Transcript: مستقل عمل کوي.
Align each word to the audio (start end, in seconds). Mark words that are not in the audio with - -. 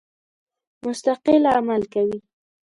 مستقل 0.85 1.43
عمل 1.57 1.81
کوي. 1.93 2.17